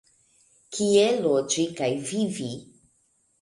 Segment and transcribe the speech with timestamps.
[0.77, 2.49] Kie loĝi kaj vivi?